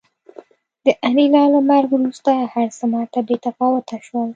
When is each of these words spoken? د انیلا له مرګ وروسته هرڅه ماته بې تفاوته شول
د 0.85 0.87
انیلا 1.07 1.43
له 1.53 1.59
مرګ 1.69 1.89
وروسته 1.93 2.31
هرڅه 2.53 2.83
ماته 2.93 3.19
بې 3.27 3.35
تفاوته 3.45 3.95
شول 4.05 4.29